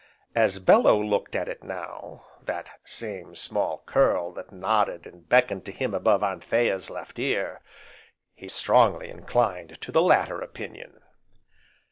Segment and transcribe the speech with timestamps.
[0.33, 5.71] As Bellew looked at it now, that same small curl that nodded and beckoned to
[5.71, 7.61] him above Anthea's left ear,
[8.33, 11.01] he strongly inclined to the latter opinion.